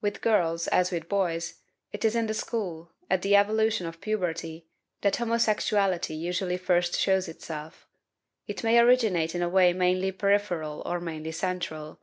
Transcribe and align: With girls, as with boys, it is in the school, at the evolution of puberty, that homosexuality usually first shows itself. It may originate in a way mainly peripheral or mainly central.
With 0.00 0.22
girls, 0.22 0.66
as 0.66 0.90
with 0.90 1.08
boys, 1.08 1.60
it 1.92 2.04
is 2.04 2.16
in 2.16 2.26
the 2.26 2.34
school, 2.34 2.90
at 3.08 3.22
the 3.22 3.36
evolution 3.36 3.86
of 3.86 4.00
puberty, 4.00 4.66
that 5.02 5.14
homosexuality 5.14 6.14
usually 6.14 6.56
first 6.56 6.98
shows 6.98 7.28
itself. 7.28 7.86
It 8.48 8.64
may 8.64 8.80
originate 8.80 9.36
in 9.36 9.42
a 9.42 9.48
way 9.48 9.72
mainly 9.72 10.10
peripheral 10.10 10.82
or 10.84 10.98
mainly 10.98 11.30
central. 11.30 12.00